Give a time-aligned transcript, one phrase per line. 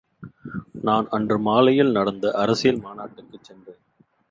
[0.81, 3.81] நான் அன்று மாலையில் நடந்த அரசியல் மாநாட்டுக்குச் சென்றேன்.